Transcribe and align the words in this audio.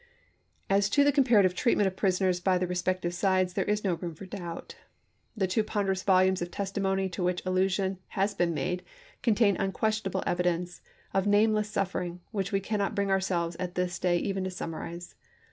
As 0.67 0.89
to 0.89 1.03
the 1.03 1.11
comparative 1.11 1.53
treatment 1.53 1.85
of 1.85 1.95
prisoners 1.95 2.39
by 2.39 2.57
the 2.57 2.65
respective 2.65 3.13
sides 3.13 3.53
there 3.53 3.65
is 3.69 3.83
no 3.83 3.93
room 3.93 4.15
for 4.15 4.25
doubt. 4.25 4.73
The 5.37 5.45
two 5.45 5.63
ponderous 5.63 6.01
volumes 6.01 6.41
of 6.41 6.49
testimony 6.49 7.07
to 7.09 7.21
which 7.23 7.45
allusion 7.45 7.99
has 8.17 8.33
been 8.33 8.51
made 8.55 8.81
contain 9.21 9.57
unquestionable 9.57 10.23
evidence 10.25 10.81
of 11.13 11.27
nameless 11.27 11.69
suffering, 11.69 12.19
which 12.31 12.51
we 12.51 12.59
cannot 12.59 12.95
bring 12.95 13.11
ourselves, 13.11 13.55
at 13.59 13.75
this 13.75 13.99
day, 13.99 14.17
even 14.17 14.43
to 14.43 14.49
summarize. 14.49 15.13